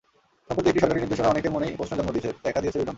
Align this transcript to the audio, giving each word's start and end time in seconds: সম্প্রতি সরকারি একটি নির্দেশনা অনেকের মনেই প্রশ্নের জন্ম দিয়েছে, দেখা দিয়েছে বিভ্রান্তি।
সম্প্রতি 0.47 0.69
সরকারি 0.81 0.97
একটি 0.99 1.03
নির্দেশনা 1.05 1.31
অনেকের 1.33 1.53
মনেই 1.55 1.75
প্রশ্নের 1.79 1.97
জন্ম 1.99 2.09
দিয়েছে, 2.13 2.29
দেখা 2.45 2.59
দিয়েছে 2.61 2.77
বিভ্রান্তি। 2.79 2.89